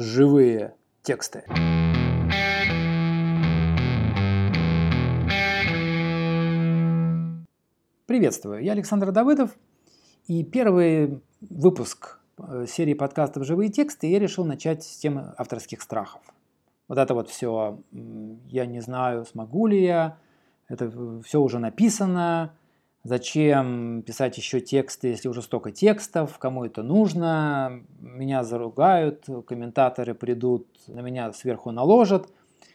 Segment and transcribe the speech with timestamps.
[0.00, 1.44] живые тексты.
[8.06, 9.50] Приветствую, я Александр Давыдов,
[10.26, 16.22] и первый выпуск э, серии подкастов «Живые тексты» я решил начать с темы авторских страхов.
[16.88, 20.16] Вот это вот все, я не знаю, смогу ли я,
[20.68, 20.90] это
[21.22, 22.54] все уже написано,
[23.02, 30.66] Зачем писать еще тексты, если уже столько текстов, кому это нужно, меня заругают, комментаторы придут,
[30.86, 32.28] на меня сверху наложат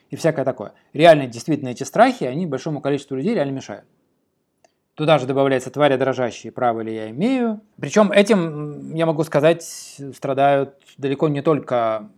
[0.10, 0.74] и всякое такое.
[0.94, 3.86] Реально, действительно, эти страхи, они большому количеству людей реально мешают.
[4.96, 7.62] Туда же добавляется твари дрожащие, право ли я имею.
[7.80, 12.10] Причем этим, я могу сказать, страдают далеко не только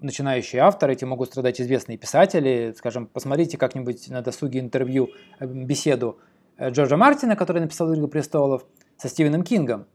[0.00, 2.74] начинающие авторы, этим могут страдать известные писатели.
[2.76, 6.18] Скажем, посмотрите как-нибудь на досуге интервью, э, беседу
[6.60, 8.64] Джорджа Мартина, который написал «Игру престолов»,
[8.98, 9.86] со Стивеном Кингом.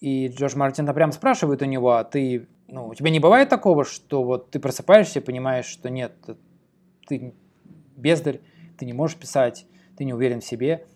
[0.00, 3.84] И Джордж Мартин прям спрашивает у него, а ты, ну, у тебя не бывает такого,
[3.84, 6.12] что вот ты просыпаешься и понимаешь, что нет,
[7.06, 7.32] ты
[7.96, 8.40] бездарь,
[8.76, 9.64] ты не можешь писать,
[9.96, 10.86] ты не уверен в себе.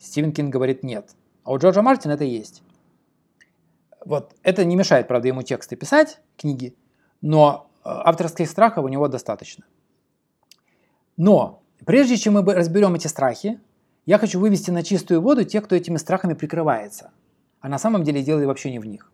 [0.00, 1.14] Стивен Кинг говорит нет.
[1.44, 2.62] А у Джорджа Мартина это есть.
[4.04, 6.76] Вот это не мешает, правда, ему тексты писать, книги,
[7.20, 9.64] но э, авторских страхов у него достаточно.
[11.16, 13.60] Но прежде чем мы разберем эти страхи,
[14.06, 17.10] я хочу вывести на чистую воду тех, кто этими страхами прикрывается,
[17.60, 19.12] а на самом деле дело вообще не в них.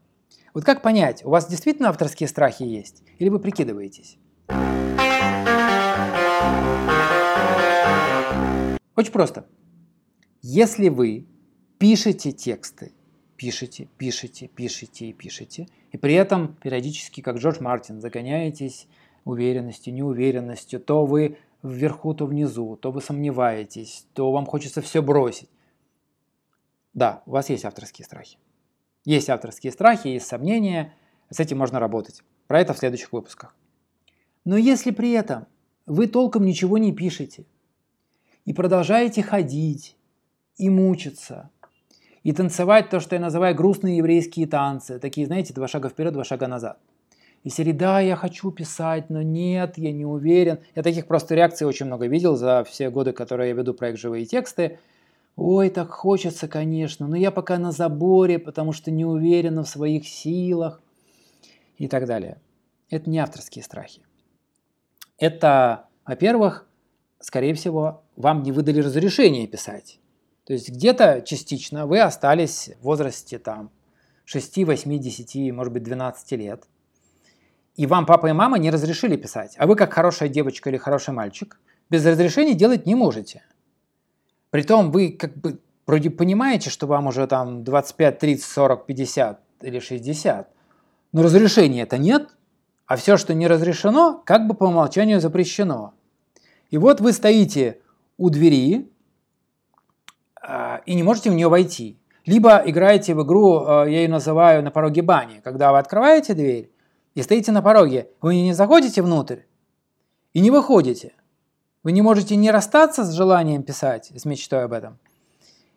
[0.52, 4.18] Вот как понять, у вас действительно авторские страхи есть, или вы прикидываетесь?
[8.94, 9.46] Очень просто.
[10.42, 11.26] Если вы
[11.78, 12.92] пишете тексты,
[13.36, 18.86] пишете, пишете, пишете и пишете, и при этом периодически, как Джордж Мартин, загоняетесь
[19.24, 25.48] уверенностью, неуверенностью, то вы вверху, то внизу, то вы сомневаетесь, то вам хочется все бросить.
[26.94, 28.38] Да, у вас есть авторские страхи.
[29.04, 30.94] Есть авторские страхи, есть сомнения,
[31.30, 32.22] с этим можно работать.
[32.46, 33.56] Про это в следующих выпусках.
[34.44, 35.46] Но если при этом
[35.86, 37.46] вы толком ничего не пишете
[38.44, 39.96] и продолжаете ходить
[40.56, 41.50] и мучиться,
[42.22, 46.24] и танцевать то, что я называю грустные еврейские танцы, такие, знаете, два шага вперед, два
[46.24, 46.78] шага назад–
[47.44, 50.60] и серии «Да, я хочу писать, но нет, я не уверен».
[50.76, 54.26] Я таких просто реакций очень много видел за все годы, которые я веду проект «Живые
[54.26, 54.78] тексты».
[55.34, 60.06] Ой, так хочется, конечно, но я пока на заборе, потому что не уверена в своих
[60.06, 60.80] силах
[61.78, 62.40] и так далее.
[62.90, 64.02] Это не авторские страхи.
[65.18, 66.68] Это, во-первых,
[67.18, 69.98] скорее всего, вам не выдали разрешение писать.
[70.44, 73.70] То есть где-то частично вы остались в возрасте там
[74.26, 76.66] 6, 8, 10, может быть 12 лет
[77.76, 81.14] и вам папа и мама не разрешили писать, а вы как хорошая девочка или хороший
[81.14, 81.58] мальчик
[81.92, 83.42] без разрешения делать не можете.
[84.50, 89.78] Притом вы как бы вроде понимаете, что вам уже там 25, 30, 40, 50 или
[89.78, 90.48] 60,
[91.12, 92.28] но разрешения это нет,
[92.86, 95.92] а все, что не разрешено, как бы по умолчанию запрещено.
[96.70, 97.80] И вот вы стоите
[98.16, 98.90] у двери
[100.42, 101.98] э, и не можете в нее войти.
[102.24, 106.71] Либо играете в игру, э, я ее называю на пороге бани, когда вы открываете дверь,
[107.14, 109.40] и стоите на пороге, вы не заходите внутрь
[110.32, 111.14] и не выходите.
[111.82, 114.98] Вы не можете не расстаться с желанием писать, с мечтой об этом,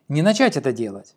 [0.08, 1.16] не начать это делать.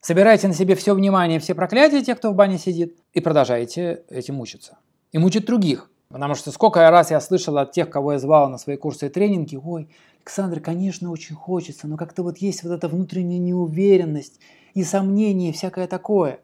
[0.00, 4.34] Собираете на себе все внимание, все проклятия тех, кто в бане сидит, и продолжаете этим
[4.34, 4.78] мучиться.
[5.12, 5.90] И мучить других.
[6.08, 9.08] Потому что сколько раз я слышал от тех, кого я звал на свои курсы и
[9.08, 14.40] тренинги, ой, Александр, конечно, очень хочется, но как-то вот есть вот эта внутренняя неуверенность
[14.74, 16.40] и сомнение, и всякое такое.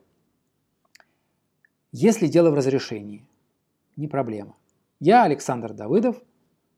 [1.92, 3.26] Если дело в разрешении,
[3.96, 4.54] не проблема.
[5.00, 6.22] Я, Александр Давыдов,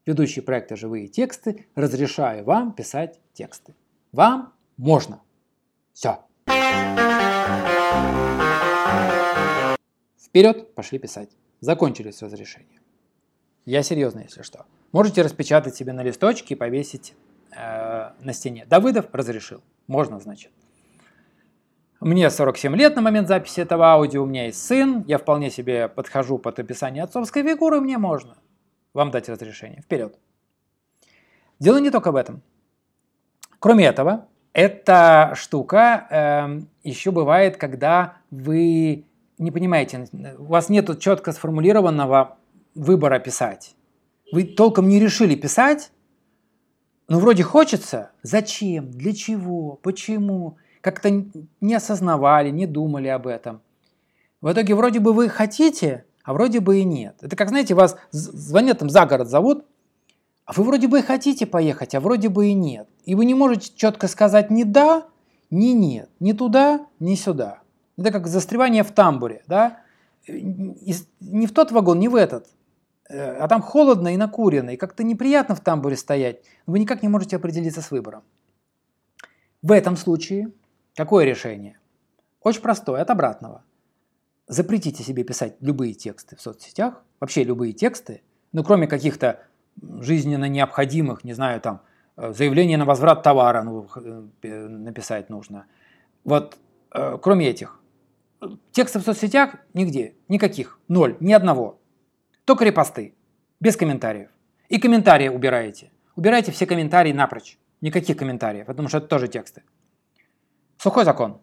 [0.06, 3.74] ведущий проекта «Живые тексты», разрешаю вам писать тексты.
[4.12, 5.20] Вам можно.
[5.92, 6.24] Все.
[10.18, 11.28] Вперед, пошли писать.
[11.60, 12.80] Закончили с разрешением.
[13.66, 14.64] Я серьезно, если что.
[14.92, 17.12] Можете распечатать себе на листочке и повесить
[17.54, 18.64] э, на стене.
[18.64, 19.60] Давыдов разрешил.
[19.86, 20.52] Можно, значит.
[22.04, 25.86] Мне 47 лет на момент записи этого аудио, у меня есть сын, я вполне себе
[25.86, 28.38] подхожу под описание отцовской фигуры, мне можно
[28.92, 29.82] вам дать разрешение.
[29.82, 30.18] Вперед.
[31.60, 32.42] Дело не только в этом.
[33.60, 39.06] Кроме этого, эта штука э, еще бывает, когда вы
[39.38, 40.08] не понимаете,
[40.38, 42.36] у вас нет четко сформулированного
[42.74, 43.76] выбора писать.
[44.32, 45.92] Вы толком не решили писать,
[47.06, 48.10] но вроде хочется.
[48.22, 48.90] Зачем?
[48.90, 49.76] Для чего?
[49.76, 50.58] Почему?
[50.82, 51.24] Как-то
[51.60, 53.62] не осознавали, не думали об этом.
[54.42, 57.16] В итоге вроде бы вы хотите, а вроде бы и нет.
[57.22, 59.64] Это как, знаете, вас звонят там за город зовут,
[60.44, 62.88] а вы вроде бы и хотите поехать, а вроде бы и нет.
[63.04, 65.06] И вы не можете четко сказать ни да,
[65.50, 67.60] ни нет, ни туда, ни сюда.
[67.96, 69.78] Это как застревание в тамбуре, да?
[70.26, 72.46] не в тот вагон, не в этот,
[73.08, 77.08] э, а там холодно и накурено, и как-то неприятно в тамбуре стоять, вы никак не
[77.08, 78.22] можете определиться с выбором.
[79.62, 80.52] В этом случае
[80.94, 81.78] какое решение?
[82.42, 83.64] Очень простое, от обратного.
[84.48, 88.22] Запретите себе писать любые тексты в соцсетях, вообще любые тексты,
[88.52, 89.46] ну кроме каких-то
[90.00, 91.82] жизненно необходимых, не знаю, там,
[92.16, 93.88] э, заявление на возврат товара ну,
[94.42, 95.66] написать нужно.
[96.24, 96.58] Вот
[96.92, 97.78] э, кроме этих.
[98.72, 101.80] Тексты в соцсетях нигде, никаких, ноль, ни одного.
[102.44, 103.14] Только репосты,
[103.60, 104.30] без комментариев.
[104.68, 105.92] И комментарии убираете.
[106.16, 107.58] Убирайте все комментарии напрочь.
[107.80, 109.62] Никаких комментариев, потому что это тоже тексты.
[110.82, 111.40] Сухой закон.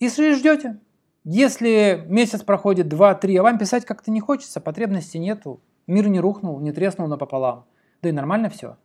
[0.00, 0.78] И ждете.
[1.24, 6.20] Если месяц проходит, два, три, а вам писать как-то не хочется, потребности нету, мир не
[6.20, 7.64] рухнул, не треснул напополам,
[8.02, 8.76] да и нормально все.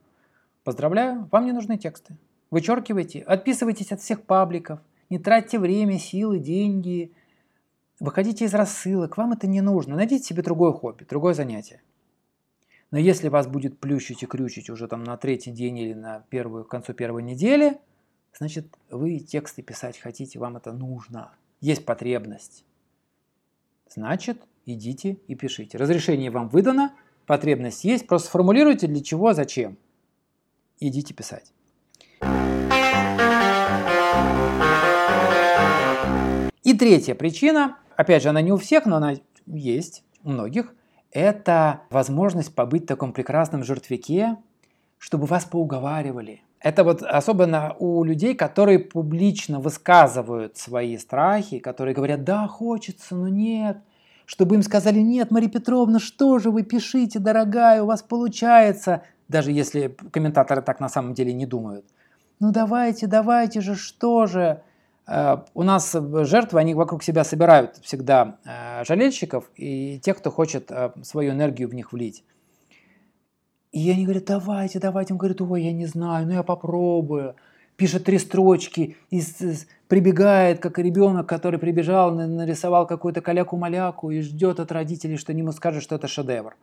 [0.63, 2.15] Поздравляю, вам не нужны тексты.
[2.51, 4.79] Вычеркивайте, отписывайтесь от всех пабликов,
[5.09, 7.11] не тратьте время, силы, деньги,
[7.99, 9.97] выходите из рассылок, вам это не нужно.
[9.97, 11.81] Найдите себе другое хобби, другое занятие.
[12.91, 16.63] Но если вас будет плющить и крючить уже там на третий день или на первую,
[16.63, 17.77] к концу первой недели,
[18.37, 22.65] значит вы тексты писать хотите, вам это нужно, есть потребность.
[23.89, 25.77] Значит, идите и пишите.
[25.77, 26.93] Разрешение вам выдано,
[27.25, 29.77] потребность есть, просто сформулируйте для чего, зачем.
[30.79, 31.53] Идите писать.
[36.63, 40.73] И третья причина, опять же, она не у всех, но она есть у многих,
[41.11, 44.37] это возможность побыть в таком прекрасном жертвяке,
[44.97, 46.41] чтобы вас поуговаривали.
[46.61, 53.27] Это вот особенно у людей, которые публично высказывают свои страхи, которые говорят, да, хочется, но
[53.27, 53.77] нет.
[54.25, 59.01] Чтобы им сказали, нет, Мария Петровна, что же вы пишите, дорогая, у вас получается.
[59.27, 61.85] Даже если комментаторы так на самом деле не думают.
[62.39, 64.61] Ну давайте, давайте же, что же.
[65.07, 70.69] Э, у нас жертвы, они вокруг себя собирают всегда э, жалельщиков и тех, кто хочет
[70.69, 72.23] э, свою энергию в них влить.
[73.71, 75.13] И они говорят, давайте, давайте.
[75.13, 77.35] Он говорит, ой, я не знаю, ну я попробую.
[77.77, 79.23] Пишет три строчки и
[79.87, 85.81] прибегает, как ребенок, который прибежал, нарисовал какую-то каляку-маляку и ждет от родителей, что ему скажут,
[85.83, 86.55] что это шедевр.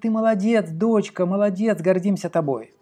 [0.00, 2.72] ты молодец, дочка, молодец, гордимся тобой.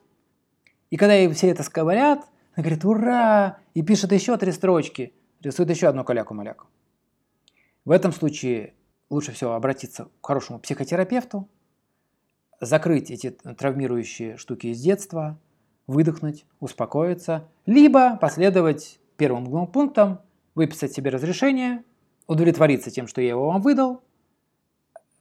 [0.90, 5.70] И когда ей все это говорят, она говорит, ура, и пишет еще три строчки, рисует
[5.70, 6.67] еще одну каляку-маляку.
[7.85, 8.75] В этом случае
[9.11, 11.49] лучше всего обратиться к хорошему психотерапевту,
[12.61, 15.38] закрыть эти травмирующие штуки из детства,
[15.87, 20.20] выдохнуть, успокоиться, либо последовать первым двум пунктам,
[20.55, 21.84] выписать себе разрешение,
[22.26, 24.02] удовлетвориться тем, что я его вам выдал,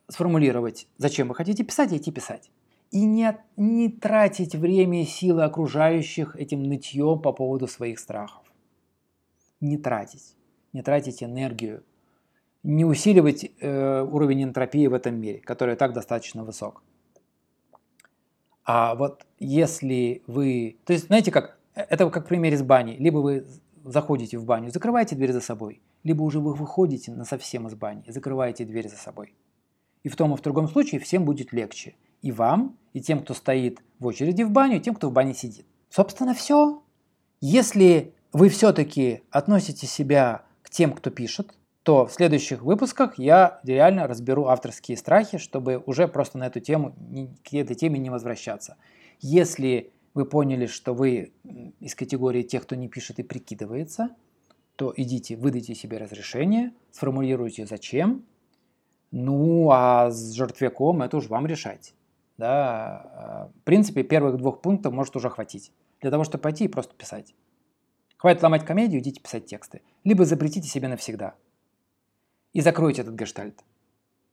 [0.10, 2.52] сформулировать, зачем вы хотите писать, и идти писать.
[2.92, 8.44] И не, не тратить время и силы окружающих этим нытьем по поводу своих страхов.
[9.60, 10.36] Не тратить.
[10.74, 11.84] Не тратить энергию.
[12.64, 16.84] Не усиливать э, уровень энтропии в этом мире, который так достаточно высок.
[18.64, 20.78] А вот если вы...
[20.86, 21.58] То есть, знаете как?
[21.74, 22.98] Это как в примере с баней.
[22.98, 23.46] Либо вы
[23.88, 28.04] заходите в баню, закрывайте дверь за собой, либо уже вы выходите на совсем из бани
[28.06, 29.34] и закрываете дверь за собой.
[30.04, 31.96] И в том и в другом случае всем будет легче.
[32.28, 35.34] И вам, и тем, кто стоит в очереди в баню, и тем, кто в бане
[35.34, 35.66] сидит.
[35.90, 36.84] Собственно, все.
[37.40, 41.54] Если вы все-таки относите себя к тем, кто пишет,
[41.84, 46.94] то в следующих выпусках я реально разберу авторские страхи, чтобы уже просто на эту тему,
[47.50, 48.76] к этой теме не возвращаться.
[49.22, 51.32] Если вы поняли, что вы
[51.80, 54.10] из категории тех, кто не пишет и прикидывается,
[54.76, 58.26] то идите, выдайте себе разрешение, сформулируйте зачем,
[59.12, 61.94] ну а с жертвяком это уж вам решать.
[62.38, 63.50] Да?
[63.56, 65.72] В принципе, первых двух пунктов может уже хватить.
[66.02, 67.36] Для того, чтобы пойти и просто писать.
[68.18, 69.82] Хватит ломать комедию, идите писать тексты.
[70.04, 71.36] Либо запретите себе навсегда.
[72.54, 73.64] И закройте этот гештальт.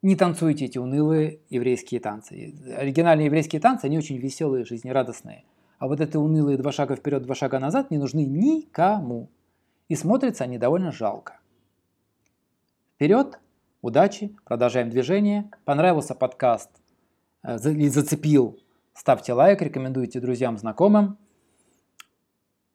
[0.01, 2.55] Не танцуйте эти унылые еврейские танцы.
[2.77, 5.45] Оригинальные еврейские танцы, они очень веселые, жизнерадостные.
[5.79, 9.31] А вот эти унылые два шага вперед, два шага назад не нужны никому.
[9.89, 11.41] И смотрятся они довольно жалко.
[12.95, 13.39] Вперед,
[13.83, 15.51] удачи, продолжаем движение.
[15.65, 16.84] Понравился подкаст э,
[17.45, 18.59] или зацепил,
[18.95, 21.19] ставьте лайк, рекомендуйте друзьям, знакомым.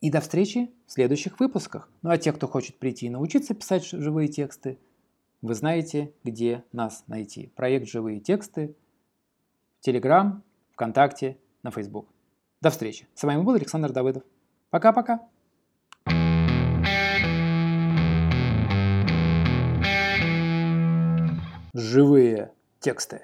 [0.01, 1.89] И до встречи в следующих выпусках.
[2.01, 4.77] Ну а те, кто хочет прийти и научиться писать живые тексты,
[5.41, 7.51] вы знаете, где нас найти.
[7.55, 8.75] Проект «Живые тексты»
[9.79, 12.07] в Телеграм, ВКонтакте, на Facebook.
[12.61, 13.07] До встречи.
[13.15, 14.23] С вами был Александр Давыдов.
[14.69, 15.27] Пока-пока.
[21.73, 23.21] Живые тексты.